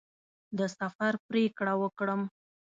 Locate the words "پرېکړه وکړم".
1.27-2.21